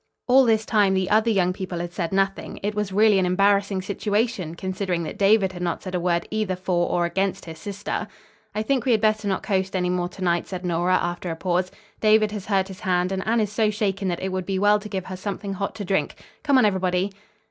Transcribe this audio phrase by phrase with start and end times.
[0.27, 2.59] All this time the other young people had said nothing.
[2.63, 6.55] It was really an embarrassing situation, considering that David had not said a word either
[6.55, 8.07] for or against his sister.
[8.55, 11.35] "I think we had better not coast any more to night," said Nora, after a
[11.35, 11.71] pause.
[11.99, 14.79] "David has hurt his hand and Anne is so shaken that it would be well
[14.79, 16.15] to give her something hot to drink.
[16.41, 17.11] Come on, everybody."